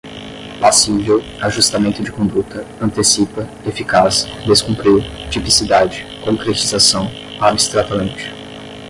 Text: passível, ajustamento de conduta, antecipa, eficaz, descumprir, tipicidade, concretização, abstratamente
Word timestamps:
passível, 0.59 1.21
ajustamento 1.41 2.01
de 2.01 2.11
conduta, 2.11 2.65
antecipa, 2.81 3.47
eficaz, 3.67 4.25
descumprir, 4.49 5.03
tipicidade, 5.29 6.07
concretização, 6.25 7.07
abstratamente 7.39 8.31